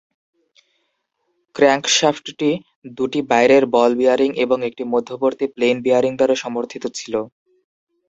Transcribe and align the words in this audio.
ক্র্যাঙ্কশ্যাফটটি 1.55 2.49
দুটি 2.97 3.19
বাইরের 3.29 3.63
বল 3.73 3.91
বিয়ারিং 3.95 4.29
এবং 4.45 4.57
একটি 4.69 4.83
মধ্যবর্তী 4.93 5.45
প্লেইন 5.53 5.77
বিয়ারিং 5.85 6.11
দ্বারা 6.17 6.35
সমর্থিত 6.43 6.83
ছিল। 6.97 7.13